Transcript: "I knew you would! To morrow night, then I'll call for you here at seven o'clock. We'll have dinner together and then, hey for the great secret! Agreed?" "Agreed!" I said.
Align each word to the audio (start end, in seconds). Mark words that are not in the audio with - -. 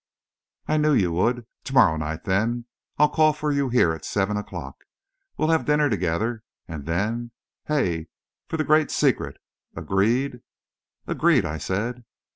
"I 0.67 0.77
knew 0.77 0.93
you 0.95 1.11
would! 1.11 1.45
To 1.65 1.73
morrow 1.75 1.95
night, 1.95 2.23
then 2.23 2.65
I'll 2.97 3.07
call 3.07 3.33
for 3.33 3.51
you 3.51 3.69
here 3.69 3.93
at 3.93 4.03
seven 4.03 4.35
o'clock. 4.35 4.77
We'll 5.37 5.49
have 5.51 5.65
dinner 5.65 5.91
together 5.91 6.41
and 6.67 6.87
then, 6.87 7.29
hey 7.67 8.07
for 8.47 8.57
the 8.57 8.63
great 8.63 8.89
secret! 8.89 9.37
Agreed?" 9.75 10.41
"Agreed!" 11.05 11.45
I 11.45 11.59
said. 11.59 12.03